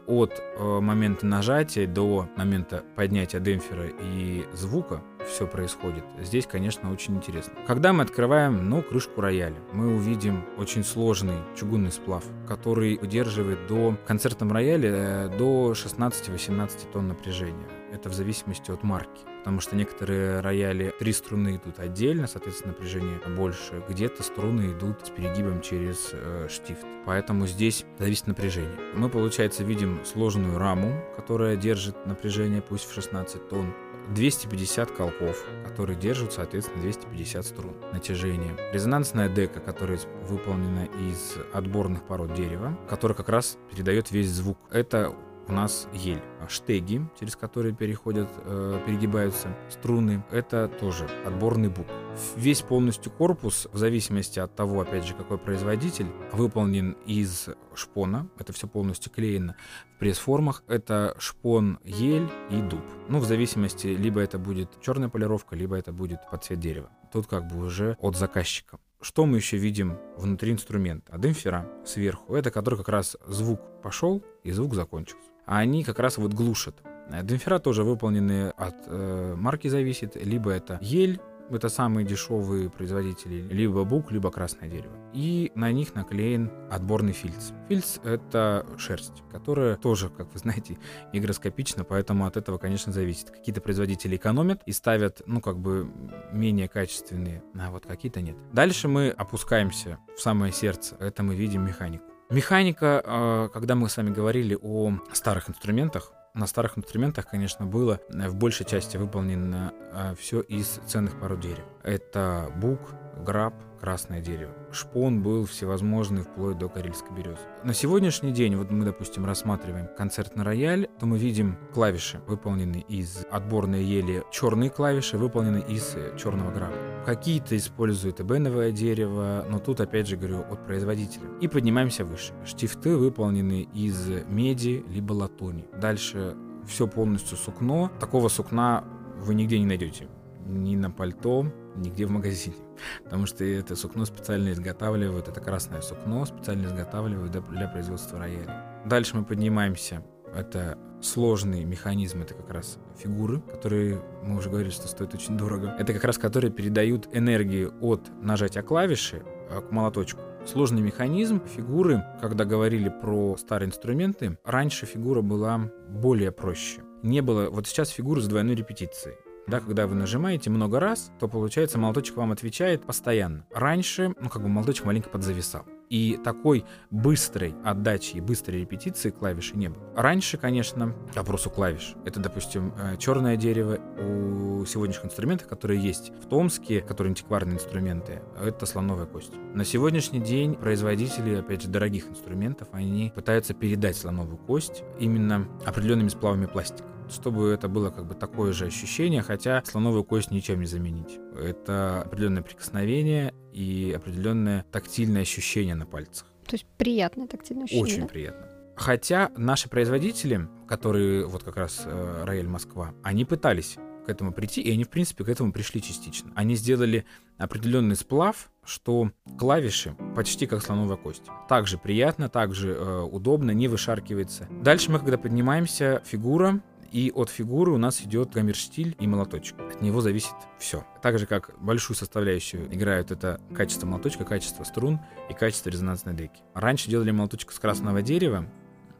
от 0.07 0.41
э, 0.57 0.79
момента 0.79 1.25
нажатия 1.25 1.87
до 1.87 2.27
момента 2.35 2.83
поднятия 2.95 3.39
демпфера 3.39 3.87
и 3.87 4.45
звука 4.53 5.01
все 5.27 5.47
происходит. 5.47 6.03
Здесь, 6.21 6.45
конечно, 6.45 6.91
очень 6.91 7.15
интересно. 7.15 7.53
Когда 7.67 7.93
мы 7.93 8.03
открываем, 8.03 8.69
ну, 8.69 8.81
крышку 8.81 9.21
рояля, 9.21 9.57
мы 9.71 9.95
увидим 9.95 10.43
очень 10.57 10.83
сложный 10.83 11.37
чугунный 11.55 11.91
сплав, 11.91 12.23
который 12.47 12.99
удерживает 13.01 13.67
до 13.67 13.97
концертном 14.05 14.51
рояле 14.51 14.89
э, 14.91 15.37
до 15.37 15.73
16-18 15.73 16.91
тонн 16.91 17.07
напряжения. 17.07 17.67
Это 17.91 18.09
в 18.09 18.13
зависимости 18.13 18.71
от 18.71 18.81
марки. 18.83 19.21
потому 19.39 19.59
что 19.59 19.75
некоторые 19.75 20.39
рояли 20.39 20.93
три 20.99 21.11
струны 21.11 21.57
идут 21.57 21.77
отдельно, 21.77 22.27
соответственно, 22.27 22.73
напряжение 22.73 23.19
больше. 23.35 23.83
Где-то 23.89 24.23
струны 24.23 24.71
идут 24.71 25.05
с 25.05 25.09
перегибом 25.09 25.61
через 25.61 26.09
э, 26.13 26.47
штифт. 26.49 26.85
Поэтому 27.05 27.45
здесь 27.45 27.85
зависит 27.99 28.27
напряжение. 28.27 28.77
Мы, 28.95 29.09
получается, 29.09 29.63
видим 29.63 29.99
сложную 30.05 30.57
раму, 30.57 30.93
которая 31.15 31.55
держит 31.55 32.05
напряжение 32.05 32.61
пусть 32.61 32.89
в 32.89 32.93
16 32.93 33.49
тонн. 33.49 33.73
250 34.09 34.91
колков, 34.91 35.45
которые 35.65 35.97
держат, 35.97 36.33
соответственно, 36.33 36.81
250 36.81 37.45
струн 37.45 37.75
натяжения. 37.91 38.55
Резонансная 38.73 39.29
дека, 39.29 39.59
которая 39.59 39.99
выполнена 40.27 40.85
из 41.09 41.35
отборных 41.53 42.03
пород 42.03 42.33
дерева, 42.33 42.77
которая 42.89 43.15
как 43.15 43.29
раз 43.29 43.57
передает 43.71 44.11
весь 44.11 44.29
звук. 44.29 44.57
Это 44.71 45.15
у 45.47 45.51
нас 45.51 45.87
ель. 45.93 46.21
А 46.39 46.47
штеги, 46.47 47.01
через 47.19 47.35
которые 47.35 47.73
переходят, 47.73 48.29
э, 48.45 48.79
перегибаются 48.85 49.55
струны, 49.69 50.23
это 50.31 50.67
тоже 50.67 51.07
отборный 51.25 51.69
бук. 51.69 51.87
Весь 52.35 52.61
полностью 52.61 53.11
корпус, 53.11 53.67
в 53.71 53.77
зависимости 53.77 54.39
от 54.39 54.55
того, 54.55 54.81
опять 54.81 55.05
же, 55.05 55.13
какой 55.13 55.37
производитель, 55.37 56.07
выполнен 56.31 56.91
из 57.05 57.49
шпона. 57.73 58.27
Это 58.37 58.53
все 58.53 58.67
полностью 58.67 59.11
клеено 59.11 59.55
в 59.95 59.99
пресс-формах. 59.99 60.63
Это 60.67 61.15
шпон 61.17 61.79
ель 61.83 62.29
и 62.49 62.61
дуб. 62.61 62.83
Ну, 63.09 63.19
в 63.19 63.25
зависимости, 63.25 63.87
либо 63.87 64.21
это 64.21 64.37
будет 64.37 64.69
черная 64.81 65.09
полировка, 65.09 65.55
либо 65.55 65.75
это 65.75 65.91
будет 65.91 66.19
под 66.29 66.43
цвет 66.43 66.59
дерева. 66.59 66.89
Тут 67.11 67.27
как 67.27 67.47
бы 67.47 67.65
уже 67.65 67.97
от 67.99 68.15
заказчика. 68.15 68.79
Что 69.01 69.25
мы 69.25 69.37
еще 69.37 69.57
видим 69.57 69.97
внутри 70.17 70.51
инструмента? 70.51 71.17
Демпфера 71.17 71.67
сверху, 71.85 72.35
это 72.35 72.51
который 72.51 72.77
как 72.77 72.87
раз 72.87 73.17
звук 73.27 73.59
пошел 73.81 74.23
и 74.43 74.51
звук 74.51 74.75
закончился 74.75 75.32
они 75.45 75.83
как 75.83 75.99
раз 75.99 76.17
вот 76.17 76.33
глушат. 76.33 76.75
Демпфера 77.23 77.59
тоже 77.59 77.83
выполнены 77.83 78.49
от 78.49 78.75
э, 78.87 79.35
марки 79.37 79.67
зависит, 79.67 80.15
либо 80.15 80.51
это 80.51 80.79
ель, 80.81 81.19
это 81.49 81.69
самые 81.69 82.05
дешевые 82.05 82.69
производители, 82.69 83.41
либо 83.51 83.83
бук, 83.83 84.11
либо 84.11 84.31
красное 84.31 84.69
дерево. 84.69 84.93
И 85.13 85.51
на 85.55 85.71
них 85.71 85.93
наклеен 85.95 86.51
отборный 86.71 87.13
фильц. 87.13 87.51
Фильц— 87.67 87.99
это 88.03 88.65
шерсть, 88.77 89.23
которая 89.31 89.75
тоже, 89.75 90.09
как 90.09 90.31
вы 90.33 90.39
знаете, 90.39 90.77
гигроскопична, 91.13 91.83
поэтому 91.83 92.25
от 92.25 92.37
этого, 92.37 92.57
конечно, 92.57 92.91
зависит. 92.91 93.29
Какие-то 93.29 93.61
производители 93.61 94.15
экономят 94.15 94.61
и 94.65 94.71
ставят, 94.71 95.21
ну, 95.25 95.41
как 95.41 95.59
бы 95.59 95.91
менее 96.31 96.67
качественные, 96.67 97.43
а 97.59 97.69
вот 97.71 97.85
какие-то 97.85 98.21
нет. 98.21 98.37
Дальше 98.51 98.87
мы 98.87 99.09
опускаемся 99.09 99.99
в 100.15 100.21
самое 100.21 100.51
сердце. 100.51 100.95
Это 100.99 101.23
мы 101.23 101.35
видим 101.35 101.65
механику. 101.65 102.12
Механика, 102.29 103.01
а, 103.05 103.49
когда 103.49 103.75
мы 103.75 103.89
с 103.89 103.97
вами 103.97 104.09
говорили 104.09 104.57
о 104.61 104.93
старых 105.11 105.49
инструментах, 105.49 106.11
на 106.33 106.47
старых 106.47 106.77
инструментах, 106.77 107.27
конечно, 107.27 107.65
было 107.65 107.99
э, 108.09 108.27
в 108.27 108.35
большей 108.35 108.65
части 108.65 108.97
выполнено 108.97 109.71
а, 109.91 110.15
все 110.15 110.41
из 110.41 110.79
ценных 110.87 111.19
пород 111.19 111.41
дерева. 111.41 111.67
Это 111.83 112.51
бук, 112.55 112.79
граб, 113.17 113.53
красное 113.79 114.21
дерево. 114.21 114.53
Шпон 114.71 115.21
был 115.21 115.45
всевозможный, 115.45 116.21
вплоть 116.21 116.57
до 116.57 116.69
карельской 116.69 117.15
березы. 117.15 117.41
На 117.63 117.73
сегодняшний 117.73 118.31
день, 118.31 118.55
вот 118.55 118.71
мы, 118.71 118.85
допустим, 118.85 119.25
рассматриваем 119.25 119.89
концертный 119.97 120.43
рояль, 120.43 120.87
то 120.99 121.05
мы 121.05 121.17
видим 121.17 121.57
клавиши, 121.73 122.21
выполненные 122.27 122.83
из 122.83 123.25
отборной 123.29 123.83
ели, 123.83 124.23
черные 124.31 124.69
клавиши, 124.69 125.17
выполненные 125.17 125.63
из 125.67 125.95
э, 125.95 126.17
черного 126.17 126.51
граба. 126.51 126.73
Какие-то 127.05 127.57
используют 127.57 128.21
эбеновое 128.21 128.71
дерево, 128.71 129.45
но 129.49 129.59
тут, 129.59 129.81
опять 129.81 130.07
же, 130.07 130.15
говорю, 130.15 130.45
от 130.49 130.65
производителя. 130.65 131.27
И 131.41 131.49
поднимаемся 131.49 132.05
выше. 132.05 132.33
Штифты 132.45 132.95
выполнены 132.95 133.67
из 133.73 134.07
меди 134.27 134.85
либо 134.87 135.11
латуни. 135.11 135.65
Дальше 135.79 136.35
все 136.65 136.87
полностью 136.87 137.37
сукно. 137.37 137.91
Такого 137.99 138.29
сукна 138.29 138.85
вы 139.17 139.35
нигде 139.35 139.59
не 139.59 139.65
найдете. 139.65 140.07
Ни 140.45 140.75
на 140.75 140.91
пальто, 140.91 141.45
нигде 141.75 142.05
в 142.05 142.11
магазине. 142.11 142.55
Потому 143.03 143.25
что 143.25 143.43
это 143.43 143.75
сукно 143.75 144.05
специально 144.05 144.51
изготавливают, 144.51 145.27
это 145.27 145.39
красное 145.41 145.81
сукно 145.81 146.25
специально 146.25 146.67
изготавливают 146.67 147.31
для, 147.31 147.67
производства 147.67 148.19
рояля. 148.19 148.83
Дальше 148.85 149.15
мы 149.15 149.25
поднимаемся. 149.25 150.03
Это 150.35 150.77
сложный 151.01 151.63
механизм, 151.63 152.21
это 152.21 152.33
как 152.33 152.49
раз 152.49 152.79
фигуры, 152.97 153.41
которые, 153.41 154.01
мы 154.23 154.37
уже 154.37 154.49
говорили, 154.49 154.71
что 154.71 154.87
стоят 154.87 155.13
очень 155.13 155.37
дорого. 155.37 155.75
Это 155.77 155.93
как 155.93 156.03
раз 156.03 156.17
которые 156.17 156.51
передают 156.51 157.07
энергию 157.13 157.73
от 157.81 158.09
нажатия 158.21 158.63
клавиши 158.63 159.23
э, 159.49 159.61
к 159.61 159.71
молоточку. 159.71 160.21
Сложный 160.45 160.81
механизм 160.81 161.41
фигуры, 161.45 162.03
когда 162.19 162.43
говорили 162.45 162.89
про 162.89 163.37
старые 163.37 163.67
инструменты, 163.67 164.37
раньше 164.43 164.85
фигура 164.85 165.21
была 165.21 165.71
более 165.89 166.31
проще. 166.31 166.81
Не 167.01 167.21
было, 167.21 167.49
вот 167.49 167.67
сейчас 167.67 167.89
фигура 167.89 168.19
с 168.19 168.27
двойной 168.27 168.55
репетицией. 168.55 169.15
Да, 169.45 169.59
когда 169.59 169.87
вы 169.87 169.95
нажимаете 169.95 170.49
много 170.49 170.79
раз, 170.79 171.11
то 171.19 171.27
получается 171.27 171.77
молоточек 171.77 172.15
вам 172.15 172.31
отвечает 172.31 172.85
постоянно. 172.85 173.45
Раньше, 173.53 174.13
ну 174.19 174.29
как 174.29 174.41
бы 174.41 174.47
молоточек 174.47 174.85
маленько 174.85 175.09
подзависал. 175.09 175.65
И 175.89 176.17
такой 176.23 176.65
быстрой 176.89 177.53
отдачи 177.63 178.15
и 178.15 178.21
быстрой 178.21 178.61
репетиции 178.61 179.09
клавиши 179.11 179.57
не 179.57 179.67
было. 179.67 179.83
Раньше, 179.95 180.37
конечно, 180.37 180.95
к 181.13 181.17
вопросу 181.17 181.49
клавиш. 181.49 181.95
Это, 182.05 182.19
допустим, 182.19 182.73
э, 182.79 182.97
черное 182.97 183.35
дерево 183.35 183.79
у 183.99 184.65
сегодняшних 184.65 185.05
инструментов, 185.05 185.47
которые 185.47 185.79
есть 185.79 186.11
в 186.23 186.27
Томске, 186.27 186.81
которые 186.81 187.09
антикварные 187.09 187.55
инструменты, 187.55 188.21
это 188.41 188.65
слоновая 188.65 189.05
кость. 189.05 189.33
На 189.53 189.65
сегодняшний 189.65 190.19
день 190.19 190.55
производители, 190.55 191.35
опять 191.35 191.61
же, 191.61 191.67
дорогих 191.67 192.09
инструментов, 192.09 192.69
они 192.71 193.11
пытаются 193.13 193.53
передать 193.53 193.97
слоновую 193.97 194.37
кость 194.37 194.83
именно 194.99 195.47
определенными 195.65 196.07
сплавами 196.07 196.45
пластика 196.45 196.92
чтобы 197.13 197.49
это 197.49 197.67
было 197.67 197.89
как 197.89 198.05
бы 198.07 198.15
такое 198.15 198.53
же 198.53 198.65
ощущение, 198.65 199.21
хотя 199.21 199.63
слоновую 199.65 200.03
кость 200.03 200.31
ничем 200.31 200.59
не 200.59 200.65
заменить. 200.65 201.19
Это 201.39 202.01
определенное 202.01 202.43
прикосновение 202.43 203.33
и 203.53 203.93
определенное 203.95 204.65
тактильное 204.71 205.21
ощущение 205.21 205.75
на 205.75 205.85
пальцах. 205.85 206.27
То 206.47 206.55
есть 206.55 206.65
приятное 206.77 207.27
тактильное 207.27 207.65
ощущение. 207.65 207.85
Очень 207.85 208.01
да? 208.01 208.07
приятно. 208.07 208.47
Хотя 208.75 209.31
наши 209.37 209.69
производители, 209.69 210.47
которые 210.67 211.25
вот 211.25 211.43
как 211.43 211.57
раз 211.57 211.83
э, 211.85 212.23
Рояль 212.25 212.47
Москва, 212.47 212.93
они 213.03 213.23
пытались 213.23 213.77
к 214.05 214.09
этому 214.09 214.33
прийти, 214.33 214.61
и 214.61 214.71
они, 214.71 214.83
в 214.83 214.89
принципе, 214.89 215.23
к 215.23 215.29
этому 215.29 215.53
пришли 215.53 215.81
частично. 215.81 216.31
Они 216.35 216.55
сделали 216.55 217.05
определенный 217.37 217.95
сплав, 217.95 218.51
что 218.65 219.11
клавиши 219.37 219.95
почти 220.15 220.47
как 220.47 220.61
слоновая 220.61 220.97
кость. 220.97 221.23
Также 221.47 221.77
приятно, 221.77 222.29
также 222.29 222.71
э, 222.71 223.01
удобно, 223.01 223.51
не 223.51 223.67
вышаркивается. 223.67 224.47
Дальше 224.61 224.91
мы, 224.91 224.99
когда 224.99 225.17
поднимаемся, 225.17 226.01
фигура 226.05 226.61
и 226.93 227.11
от 227.11 227.29
фигуры 227.29 227.71
у 227.71 227.77
нас 227.77 228.01
идет 228.01 228.31
гаммерштиль 228.31 228.95
и 228.99 229.07
молоточек. 229.07 229.59
От 229.59 229.81
него 229.81 229.99
зависит 229.99 230.35
все. 230.59 230.85
Так 231.01 231.17
же, 231.17 231.25
как 231.25 231.55
большую 231.59 231.97
составляющую 231.97 232.73
играют 232.73 233.11
это 233.11 233.41
качество 233.53 233.87
молоточка, 233.87 234.23
качество 234.23 234.63
струн 234.63 234.99
и 235.29 235.33
качество 235.33 235.69
резонансной 235.69 236.13
деки. 236.13 236.41
Раньше 236.53 236.89
делали 236.89 237.09
молоточек 237.09 237.51
с 237.51 237.59
красного 237.59 238.03
дерева, 238.03 238.45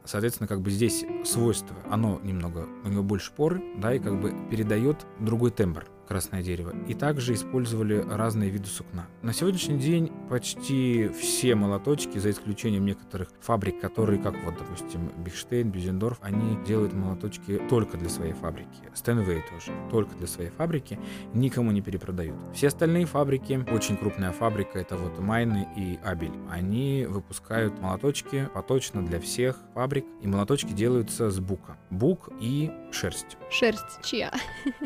соответственно, 0.04 0.48
как 0.48 0.60
бы 0.60 0.70
здесь 0.70 1.04
свойство, 1.24 1.76
оно 1.88 2.20
немного, 2.22 2.68
у 2.84 2.88
него 2.88 3.04
больше 3.04 3.32
поры, 3.32 3.62
да, 3.78 3.94
и 3.94 4.00
как 4.00 4.20
бы 4.20 4.34
передает 4.50 5.06
другой 5.20 5.52
тембр 5.52 5.86
красное 6.04 6.42
дерево. 6.42 6.74
И 6.88 6.94
также 6.94 7.34
использовали 7.34 8.04
разные 8.08 8.50
виды 8.50 8.66
сукна. 8.66 9.06
На 9.22 9.32
сегодняшний 9.32 9.78
день 9.78 10.12
почти 10.28 11.08
все 11.08 11.54
молоточки, 11.54 12.18
за 12.18 12.30
исключением 12.30 12.84
некоторых 12.84 13.30
фабрик, 13.40 13.80
которые, 13.80 14.20
как 14.20 14.34
вот, 14.44 14.54
допустим, 14.58 15.10
Бихштейн, 15.24 15.70
Бюзендорф, 15.70 16.18
они 16.22 16.58
делают 16.64 16.92
молоточки 16.92 17.60
только 17.68 17.96
для 17.96 18.08
своей 18.08 18.32
фабрики. 18.32 18.68
Стэнвей 18.94 19.42
тоже, 19.50 19.72
только 19.90 20.14
для 20.16 20.26
своей 20.26 20.50
фабрики, 20.50 20.98
никому 21.32 21.70
не 21.72 21.80
перепродают. 21.80 22.36
Все 22.54 22.68
остальные 22.68 23.06
фабрики, 23.06 23.64
очень 23.72 23.96
крупная 23.96 24.32
фабрика, 24.32 24.78
это 24.78 24.96
вот 24.96 25.18
Майны 25.18 25.68
и 25.76 25.98
Абель, 26.04 26.32
они 26.50 27.06
выпускают 27.08 27.80
молоточки 27.80 28.48
поточно 28.54 29.04
для 29.04 29.20
всех 29.20 29.58
фабрик, 29.74 30.04
и 30.20 30.26
молоточки 30.26 30.72
делаются 30.72 31.30
с 31.30 31.40
бука. 31.40 31.76
Бук 31.90 32.28
и 32.40 32.70
шерсть. 32.92 33.36
Шерсть 33.50 34.02
чья? 34.02 34.32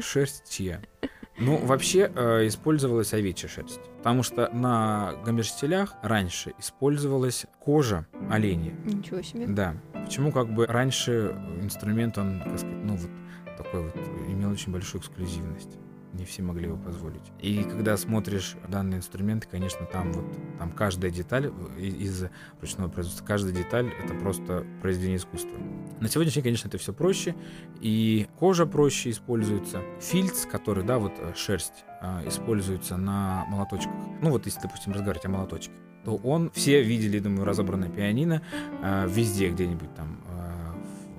Шерсть 0.01 0.51
чья. 0.51 0.81
Ну, 1.39 1.57
вообще 1.59 2.11
э, 2.15 2.47
использовалась 2.47 3.15
овечья 3.15 3.49
шерсть. 3.49 3.81
Потому 3.99 4.23
что 4.23 4.51
на 4.53 5.15
гаммерштилях 5.25 5.95
раньше 6.03 6.55
использовалась 6.59 7.47
кожа 7.61 8.07
оленя. 8.31 8.75
Ничего 8.85 9.23
себе. 9.23 9.47
Да. 9.47 9.75
Почему 9.93 10.33
как 10.33 10.53
бы 10.53 10.67
раньше 10.67 11.37
инструмент, 11.61 12.19
он, 12.19 12.41
как 12.41 12.59
сказать, 12.59 12.85
ну 12.85 12.97
вот 12.97 13.11
такой 13.57 13.83
вот, 13.83 13.97
имел 14.29 14.51
очень 14.51 14.73
большую 14.73 15.01
эксклюзивность 15.01 15.79
не 16.13 16.25
все 16.25 16.43
могли 16.43 16.67
его 16.67 16.77
позволить. 16.77 17.33
И 17.41 17.63
когда 17.63 17.97
смотришь 17.97 18.57
данные 18.69 18.99
инструменты, 18.99 19.47
конечно, 19.51 19.87
там 19.87 20.13
вот 20.13 20.25
там 20.59 20.73
каждая 20.73 21.11
деталь 21.11 21.53
из 21.79 22.25
ручного 22.61 22.89
производства, 22.89 23.25
каждая 23.25 23.55
деталь 23.55 23.93
это 24.03 24.15
просто 24.15 24.65
произведение 24.81 25.19
искусства. 25.19 25.57
На 26.01 26.09
сегодняшний 26.09 26.43
день, 26.43 26.45
конечно, 26.45 26.69
это 26.69 26.79
все 26.79 26.93
проще, 26.93 27.35
и 27.81 28.27
кожа 28.39 28.67
проще 28.67 29.11
используется. 29.11 29.83
Фильц, 30.01 30.47
который, 30.47 30.85
да, 30.85 30.99
вот 30.99 31.13
э, 31.19 31.33
шерсть, 31.35 31.85
а, 32.01 32.23
используется 32.27 32.97
на 32.97 33.45
молоточках. 33.49 33.93
Ну 34.23 34.31
вот 34.31 34.47
если, 34.47 34.61
допустим, 34.61 34.93
разговаривать 34.93 35.27
о 35.27 35.31
молоточке, 35.31 35.73
то 36.05 36.17
он, 36.17 36.51
все 36.53 36.83
видели, 36.83 37.19
думаю, 37.19 37.45
разобранное 37.45 37.91
пианино 37.91 38.41
везде 39.09 39.51
где-нибудь 39.51 39.95
там 39.95 40.23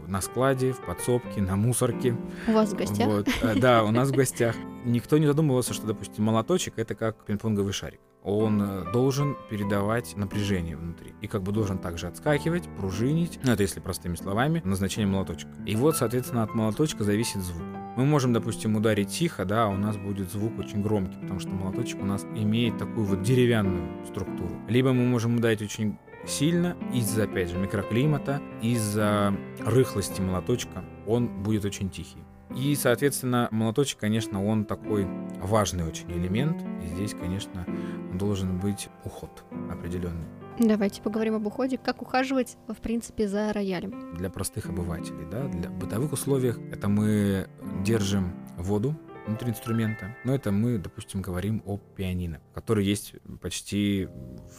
на 0.09 0.21
складе, 0.21 0.73
в 0.73 0.81
подсобке, 0.81 1.41
на 1.41 1.55
мусорке. 1.55 2.15
У 2.47 2.51
вас 2.51 2.71
в 2.71 2.75
гостях? 2.75 3.07
Вот, 3.07 3.27
э, 3.41 3.55
да, 3.55 3.83
у 3.83 3.91
нас 3.91 4.09
в 4.09 4.15
гостях. 4.15 4.55
Никто 4.83 5.17
не 5.17 5.27
задумывался, 5.27 5.73
что, 5.73 5.87
допустим, 5.87 6.25
молоточек 6.25 6.77
это 6.77 6.95
как 6.95 7.25
пинг-понговый 7.25 7.73
шарик. 7.73 7.99
Он 8.23 8.61
э, 8.61 8.91
должен 8.91 9.37
передавать 9.49 10.17
напряжение 10.17 10.75
внутри. 10.75 11.13
И 11.21 11.27
как 11.27 11.43
бы 11.43 11.51
должен 11.51 11.77
также 11.77 12.07
отскакивать, 12.07 12.63
пружинить. 12.77 13.39
Ну, 13.43 13.51
это 13.51 13.63
если 13.63 13.79
простыми 13.79 14.15
словами, 14.15 14.61
назначение 14.65 15.07
молоточка. 15.07 15.49
И 15.65 15.75
вот, 15.75 15.95
соответственно, 15.95 16.43
от 16.43 16.53
молоточка 16.53 17.03
зависит 17.03 17.41
звук. 17.41 17.63
Мы 17.95 18.05
можем, 18.05 18.33
допустим, 18.33 18.75
ударить 18.75 19.09
тихо, 19.09 19.45
да, 19.45 19.65
а 19.65 19.67
у 19.67 19.77
нас 19.77 19.97
будет 19.97 20.31
звук 20.31 20.57
очень 20.57 20.81
громкий, 20.81 21.17
потому 21.19 21.39
что 21.39 21.49
молоточек 21.49 22.01
у 22.01 22.05
нас 22.05 22.23
имеет 22.35 22.77
такую 22.77 23.05
вот 23.05 23.23
деревянную 23.23 24.05
структуру. 24.05 24.51
Либо 24.67 24.93
мы 24.93 25.05
можем 25.05 25.37
ударить 25.37 25.61
очень 25.61 25.97
сильно 26.29 26.77
из-за, 26.93 27.23
опять 27.23 27.49
же, 27.49 27.57
микроклимата, 27.57 28.41
из-за 28.61 29.35
рыхлости 29.59 30.21
молоточка, 30.21 30.83
он 31.07 31.27
будет 31.43 31.65
очень 31.65 31.89
тихий. 31.89 32.23
И, 32.55 32.75
соответственно, 32.75 33.47
молоточек, 33.51 33.99
конечно, 33.99 34.43
он 34.43 34.65
такой 34.65 35.07
важный 35.41 35.85
очень 35.85 36.11
элемент. 36.11 36.63
И 36.83 36.87
здесь, 36.87 37.13
конечно, 37.13 37.65
должен 38.13 38.59
быть 38.59 38.89
уход 39.03 39.43
определенный. 39.69 40.25
Давайте 40.59 41.01
поговорим 41.01 41.35
об 41.35 41.47
уходе. 41.47 41.77
Как 41.77 42.01
ухаживать, 42.01 42.57
в 42.67 42.75
принципе, 42.81 43.27
за 43.27 43.53
роялем? 43.53 44.15
Для 44.15 44.29
простых 44.29 44.65
обывателей, 44.65 45.25
да, 45.31 45.47
для 45.47 45.69
бытовых 45.69 46.11
условиях 46.11 46.59
это 46.71 46.89
мы 46.89 47.47
держим 47.83 48.33
воду 48.57 48.93
внутри 49.29 49.51
инструмента. 49.51 50.15
Но 50.25 50.35
это 50.35 50.51
мы, 50.51 50.77
допустим, 50.77 51.21
говорим 51.21 51.63
о 51.65 51.77
пианино, 51.77 52.41
который 52.53 52.85
есть 52.85 53.15
почти 53.41 54.07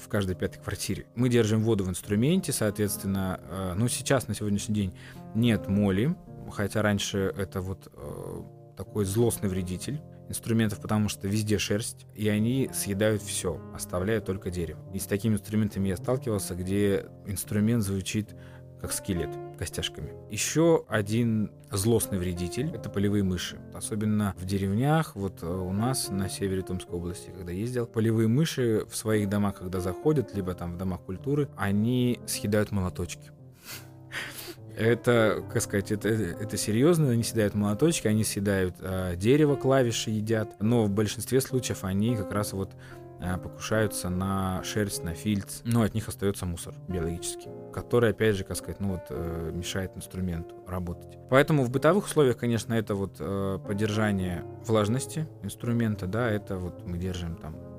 в 0.02 0.08
каждой 0.08 0.36
пятой 0.36 0.60
квартире. 0.60 1.06
Мы 1.14 1.28
держим 1.28 1.62
воду 1.62 1.84
в 1.84 1.90
инструменте, 1.90 2.52
соответственно, 2.52 3.74
ну 3.76 3.88
сейчас, 3.88 4.28
на 4.28 4.34
сегодняшний 4.34 4.74
день, 4.74 4.94
нет 5.34 5.68
моли, 5.68 6.16
хотя 6.50 6.82
раньше 6.82 7.32
это 7.36 7.60
вот 7.60 7.92
э, 7.92 8.42
такой 8.76 9.04
злостный 9.04 9.48
вредитель 9.48 10.00
инструментов, 10.28 10.80
потому 10.80 11.08
что 11.08 11.26
везде 11.26 11.58
шерсть, 11.58 12.06
и 12.14 12.28
они 12.28 12.70
съедают 12.72 13.22
все, 13.22 13.60
оставляя 13.74 14.20
только 14.20 14.50
дерево. 14.50 14.80
И 14.94 14.98
с 14.98 15.06
такими 15.06 15.34
инструментами 15.34 15.88
я 15.88 15.96
сталкивался, 15.96 16.54
где 16.54 17.06
инструмент 17.26 17.82
звучит 17.82 18.34
как 18.80 18.92
скелет 18.92 19.30
костяшками. 19.60 20.14
Еще 20.30 20.84
один 20.88 21.52
злостный 21.70 22.18
вредитель— 22.18 22.70
это 22.74 22.88
полевые 22.88 23.22
мыши. 23.22 23.58
Особенно 23.74 24.34
в 24.38 24.46
деревнях, 24.46 25.14
вот 25.14 25.42
э, 25.42 25.46
у 25.46 25.72
нас 25.72 26.08
на 26.08 26.30
севере 26.30 26.62
Томской 26.62 26.96
области, 26.96 27.30
когда 27.30 27.52
ездил, 27.52 27.86
полевые 27.86 28.26
мыши 28.26 28.86
в 28.88 28.96
своих 28.96 29.28
домах, 29.28 29.56
когда 29.56 29.80
заходят, 29.80 30.34
либо 30.34 30.54
там 30.54 30.72
в 30.72 30.78
домах 30.78 31.02
культуры, 31.02 31.50
они 31.58 32.20
съедают 32.26 32.72
молоточки. 32.72 33.32
Это, 34.78 35.44
как 35.52 35.60
сказать, 35.60 35.92
это, 35.92 36.08
это 36.08 36.56
серьезно, 36.56 37.10
они 37.10 37.22
съедают 37.22 37.54
молоточки, 37.54 38.08
они 38.08 38.24
съедают 38.24 38.76
э, 38.80 39.14
дерево, 39.16 39.56
клавиши 39.56 40.08
едят, 40.08 40.56
но 40.58 40.84
в 40.84 40.90
большинстве 40.90 41.42
случаев 41.42 41.84
они 41.84 42.16
как 42.16 42.32
раз 42.32 42.54
вот 42.54 42.72
покушаются 43.42 44.08
на 44.08 44.62
шерсть, 44.64 45.04
на 45.04 45.14
фильц, 45.14 45.60
но 45.64 45.82
от 45.82 45.94
них 45.94 46.08
остается 46.08 46.46
мусор 46.46 46.74
биологический, 46.88 47.50
который, 47.72 48.10
опять 48.10 48.36
же, 48.36 48.44
как 48.44 48.56
сказать, 48.56 48.80
ну 48.80 48.92
вот 48.92 49.02
э, 49.10 49.50
мешает 49.52 49.96
инструменту 49.96 50.54
работать. 50.66 51.18
Поэтому 51.28 51.64
в 51.64 51.70
бытовых 51.70 52.06
условиях, 52.06 52.38
конечно, 52.38 52.74
это 52.74 52.94
вот 52.94 53.16
э, 53.18 53.58
поддержание 53.66 54.44
влажности 54.66 55.28
инструмента, 55.42 56.06
да, 56.06 56.30
это 56.30 56.56
вот 56.56 56.86
мы 56.86 56.98
держим 56.98 57.36
там 57.36 57.69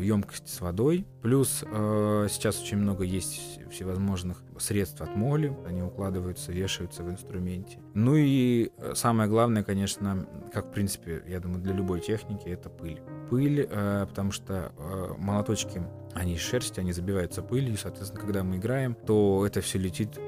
емкости 0.00 0.48
с 0.48 0.60
водой. 0.60 1.06
Плюс 1.22 1.64
э, 1.66 2.26
сейчас 2.30 2.60
очень 2.60 2.78
много 2.78 3.04
есть 3.04 3.60
всевозможных 3.70 4.42
средств 4.58 5.00
от 5.00 5.16
моли. 5.16 5.56
Они 5.66 5.82
укладываются, 5.82 6.52
вешаются 6.52 7.02
в 7.02 7.10
инструменте. 7.10 7.78
Ну 7.94 8.14
и 8.16 8.70
э, 8.78 8.94
самое 8.94 9.28
главное, 9.28 9.64
конечно, 9.64 10.26
как 10.52 10.66
в 10.66 10.70
принципе, 10.72 11.22
я 11.26 11.40
думаю, 11.40 11.62
для 11.62 11.72
любой 11.72 12.00
техники, 12.00 12.48
это 12.48 12.68
пыль. 12.68 13.00
Пыль, 13.30 13.66
э, 13.68 14.06
потому 14.08 14.32
что 14.32 14.72
э, 14.78 15.14
молоточки, 15.18 15.82
они 16.14 16.34
из 16.34 16.40
шерсти, 16.40 16.80
они 16.80 16.92
забиваются 16.92 17.42
пылью. 17.42 17.74
И, 17.74 17.76
соответственно, 17.76 18.20
когда 18.20 18.44
мы 18.44 18.56
играем, 18.56 18.94
то 18.94 19.44
это 19.46 19.60
все 19.60 19.78
летит 19.78 20.18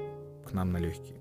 к 0.47 0.51
нам 0.51 0.71
на 0.71 0.77
легкие. 0.77 1.17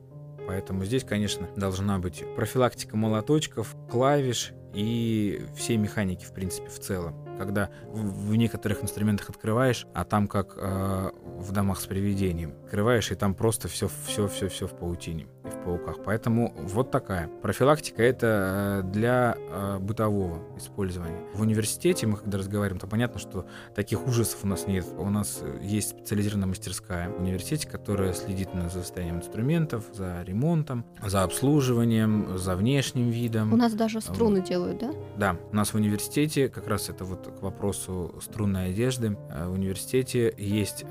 Поэтому 0.47 0.85
здесь, 0.85 1.05
конечно, 1.05 1.47
должна 1.57 1.99
быть 1.99 2.25
профилактика 2.35 2.97
молоточков, 2.97 3.77
клавиш 3.91 4.53
и 4.75 5.45
всей 5.57 5.77
механики, 5.77 6.25
в 6.25 6.33
принципе, 6.33 6.69
в 6.69 6.79
целом. 6.79 7.28
Когда 7.39 7.71
в, 7.87 8.35
некоторых 8.35 8.83
инструментах 8.83 9.31
открываешь, 9.31 9.87
а 9.95 10.05
там 10.05 10.27
как 10.29 10.55
э, 10.57 11.11
в 11.39 11.53
домах 11.53 11.81
с 11.81 11.87
привидением. 11.87 12.55
Открываешь, 12.65 13.11
и 13.11 13.15
там 13.15 13.35
просто 13.35 13.69
все, 13.69 13.89
все, 14.07 14.29
все, 14.29 14.49
все 14.49 14.67
в 14.67 14.77
паутине 14.77 15.27
и 15.49 15.51
в 15.51 15.65
пауках. 15.65 15.97
Поэтому 16.05 16.53
вот 16.57 16.91
такая. 16.91 17.29
Профилактика 17.43 18.03
это 18.03 18.83
э, 18.85 18.91
для 18.91 19.37
э, 19.37 19.79
бытового 19.79 20.41
использования. 20.57 21.19
В 21.35 21.41
университете 21.41 22.07
мы 22.07 22.17
когда 22.17 22.39
разговариваем, 22.39 22.81
то 22.81 22.87
понятно, 22.87 23.19
что 23.19 23.47
таких 23.75 24.07
ужасов 24.07 24.45
у 24.45 24.47
нас 24.47 24.67
нет. 24.67 24.87
У 24.97 25.09
нас 25.11 25.43
есть 25.63 25.91
специализированная 25.91 26.49
мастерская 26.49 27.11
в 27.11 27.21
университете, 27.21 27.69
которая 27.69 28.13
следит 28.13 28.49
за 28.55 28.71
состоянием 28.71 29.19
инструментов, 29.19 29.85
за 29.93 30.23
ремонтом, 30.23 30.85
за 31.05 31.23
обслуживанием, 31.23 32.39
за 32.39 32.57
внешним 32.57 33.11
видом. 33.11 33.53
У 33.53 33.57
нас 33.57 33.75
даже 33.75 34.01
струны 34.01 34.41
вот. 34.41 34.49
делают, 34.49 34.79
да? 34.79 34.93
Да, 35.17 35.37
у 35.51 35.57
нас 35.57 35.71
в 35.71 35.75
университете, 35.75 36.49
как 36.49 36.67
раз 36.69 36.89
это 36.89 37.05
вот 37.05 37.39
к 37.39 37.43
вопросу 37.43 38.15
струнной 38.23 38.71
одежды, 38.71 39.17
э, 39.31 39.49
в 39.49 39.53
университете 39.53 40.35
есть 40.37 40.85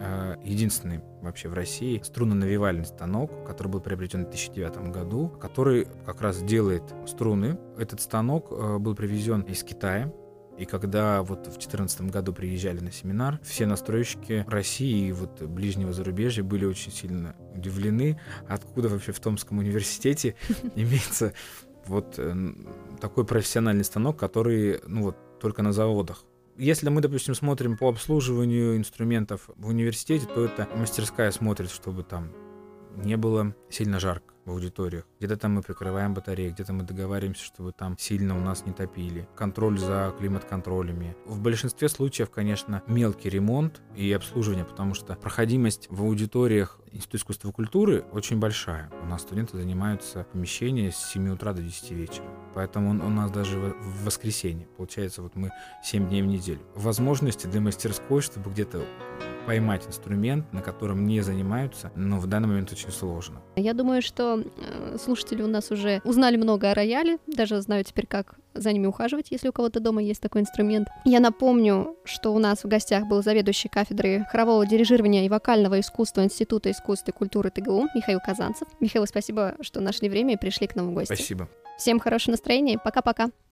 единственный 0.44 1.02
вообще 1.22 1.50
в 1.50 1.54
России 1.54 2.02
струнно-навивальный 2.04 2.86
станок, 2.86 3.46
который 3.46 3.70
был 3.70 3.82
приобретен 3.82 4.26
в 4.26 4.30
2009 4.30 4.92
году, 4.92 5.30
который 5.30 5.88
как 6.06 6.22
раз 6.22 6.42
делает 6.42 6.84
струны. 7.06 7.60
Этот 7.78 8.02
станок 8.02 8.48
э, 8.52 8.78
был 8.78 8.96
привезен 8.96 9.42
из 9.42 9.64
Китая, 9.64 10.12
и 10.58 10.66
когда 10.66 11.22
вот 11.22 11.42
в 11.42 11.52
2014 11.52 12.02
году 12.02 12.34
приезжали 12.34 12.80
на 12.80 12.92
семинар, 12.92 13.40
все 13.44 13.68
настройщики 13.68 14.44
России 14.48 15.10
и 15.10 15.12
вот 15.12 15.42
ближнего 15.44 15.94
зарубежья 15.94 16.44
были 16.44 16.66
очень 16.66 16.92
сильно 16.92 17.36
удивлены, 17.54 18.20
откуда 18.48 18.90
вообще 18.90 19.12
в 19.12 19.20
Томском 19.20 19.60
университете 19.60 20.36
имеется 20.76 21.34
вот 21.86 22.16
э, 22.18 22.36
такой 23.00 23.26
профессиональный 23.26 23.84
станок, 23.84 24.18
который, 24.18 24.82
ну 24.88 25.04
вот, 25.04 25.40
только 25.40 25.62
на 25.62 25.74
заводах 25.74 26.24
если 26.58 26.90
мы, 26.90 27.02
допустим, 27.02 27.36
смотрим 27.36 27.78
по 27.78 27.90
обслуживанию 27.90 28.78
инструментов 28.78 29.50
в 29.56 29.68
университете, 29.68 30.26
то 30.34 30.46
это 30.46 30.68
мастерская 30.76 31.32
смотрит, 31.32 31.72
чтобы 31.72 32.04
там 32.04 32.32
не 33.04 33.18
было 33.18 33.56
сильно 33.70 34.00
жарко 34.00 34.34
в 34.48 34.52
аудиториях. 34.52 35.06
Где-то 35.20 35.38
там 35.38 35.56
мы 35.56 35.62
прикрываем 35.62 36.14
батареи, 36.14 36.50
где-то 36.50 36.72
мы 36.72 36.84
договариваемся, 36.84 37.44
чтобы 37.44 37.74
там 37.74 37.98
сильно 37.98 38.36
у 38.36 38.40
нас 38.40 38.66
не 38.66 38.72
топили. 38.72 39.28
Контроль 39.36 39.78
за 39.78 40.14
климат-контролями. 40.18 41.18
В 41.26 41.42
большинстве 41.42 41.90
случаев, 41.90 42.30
конечно, 42.30 42.82
мелкий 42.88 43.30
ремонт 43.30 43.82
и 43.96 44.12
обслуживание, 44.14 44.64
потому 44.64 44.94
что 44.94 45.16
проходимость 45.16 45.88
в 45.90 46.02
аудиториях 46.02 46.80
Института 46.92 47.18
искусства 47.18 47.50
и 47.50 47.52
культуры 47.52 48.06
очень 48.14 48.40
большая. 48.40 48.90
У 49.04 49.06
нас 49.08 49.22
студенты 49.22 49.58
занимаются 49.58 50.24
в 50.24 50.28
помещении 50.28 50.90
с 50.90 50.98
7 51.12 51.30
утра 51.30 51.52
до 51.52 51.62
10 51.62 51.92
вечера. 51.92 52.26
Поэтому 52.54 52.92
у 52.92 53.10
нас 53.10 53.30
даже 53.30 53.60
в 53.60 54.06
воскресенье. 54.06 54.68
Получается, 54.78 55.22
вот 55.22 55.36
мы 55.36 55.52
7 55.84 56.08
дней 56.08 56.22
в 56.22 56.26
неделю. 56.26 56.62
Возможности 56.74 57.48
для 57.48 57.60
мастерской, 57.60 58.22
чтобы 58.22 58.50
где-то 58.50 58.84
поймать 59.48 59.88
инструмент, 59.88 60.52
на 60.52 60.62
котором 60.62 61.08
не 61.08 61.22
занимаются, 61.22 61.90
но 61.96 62.20
в 62.20 62.28
данный 62.28 62.50
момент 62.50 62.70
очень 62.74 62.92
сложно. 62.92 63.42
Я 63.56 63.74
думаю, 63.74 64.02
что 64.02 64.44
э, 64.44 64.98
слушатели 65.02 65.42
у 65.42 65.48
нас 65.48 65.72
уже 65.72 66.02
узнали 66.04 66.36
много 66.36 66.70
о 66.70 66.74
рояле, 66.74 67.18
даже 67.28 67.62
знают 67.62 67.88
теперь, 67.88 68.08
как 68.08 68.36
за 68.54 68.74
ними 68.74 68.88
ухаживать, 68.88 69.28
если 69.32 69.48
у 69.48 69.54
кого-то 69.54 69.80
дома 69.80 70.04
есть 70.04 70.22
такой 70.22 70.42
инструмент. 70.42 70.90
Я 71.06 71.22
напомню, 71.22 71.96
что 72.04 72.34
у 72.34 72.40
нас 72.40 72.66
в 72.66 72.68
гостях 72.68 73.08
был 73.08 73.24
заведующий 73.24 73.70
кафедрой 73.70 74.26
хорового 74.26 74.68
дирижирования 74.68 75.26
и 75.26 75.30
вокального 75.30 75.80
искусства 75.80 76.26
Института 76.26 76.70
искусства 76.70 77.12
и 77.12 77.14
культуры 77.14 77.50
ТГУ 77.50 77.88
Михаил 77.96 78.20
Казанцев. 78.20 78.68
Михаил, 78.82 79.08
спасибо, 79.08 79.56
что 79.62 79.80
нашли 79.80 80.10
время 80.10 80.34
и 80.34 80.38
пришли 80.38 80.68
к 80.68 80.76
нам 80.76 80.90
в 80.90 80.94
гости. 80.94 81.14
Спасибо. 81.14 81.48
Всем 81.78 82.02
хорошего 82.02 82.32
настроения. 82.32 82.78
Пока-пока. 82.84 83.30